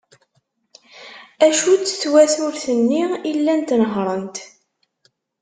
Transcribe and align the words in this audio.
Acu-tt 1.45 1.97
twaturt-nni 2.01 3.03
i 3.29 3.31
llant 3.37 3.69
nehhrent? 3.81 4.35